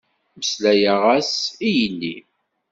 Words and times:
Meslayeɣ-as 0.37 1.33
i 1.67 1.69
yelli. 1.77 2.15